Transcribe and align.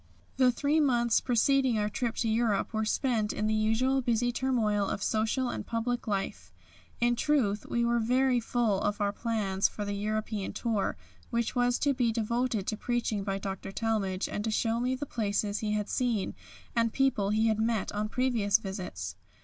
The 0.37 0.51
three 0.51 0.79
months 0.79 1.21
preceding 1.21 1.77
our 1.77 1.87
trip 1.87 2.15
to 2.15 2.27
Europe 2.27 2.73
were 2.73 2.85
spent 2.85 3.31
in 3.31 3.45
the 3.45 3.53
usual 3.53 4.01
busy 4.01 4.31
turmoil 4.31 4.87
of 4.87 5.03
social 5.03 5.49
and 5.49 5.63
public 5.63 6.07
life. 6.07 6.51
In 6.99 7.15
truth 7.15 7.67
we 7.69 7.85
were 7.85 7.99
very 7.99 8.39
full 8.39 8.81
of 8.81 8.99
our 8.99 9.11
plans 9.11 9.67
for 9.67 9.85
the 9.85 9.93
European 9.93 10.53
tour, 10.53 10.97
which 11.29 11.55
was 11.55 11.77
to 11.77 11.93
be 11.93 12.11
devoted 12.11 12.65
to 12.65 12.77
preaching 12.77 13.23
by 13.23 13.37
Dr. 13.37 13.71
Talmage, 13.71 14.27
and 14.27 14.43
to 14.43 14.49
show 14.49 14.79
me 14.79 14.95
the 14.95 15.05
places 15.05 15.59
he 15.59 15.73
had 15.73 15.87
seen 15.87 16.33
and 16.75 16.91
people 16.91 17.29
he 17.29 17.45
had 17.49 17.59
met 17.59 17.91
on 17.91 18.09
previous 18.09 18.57
visits. 18.57 19.15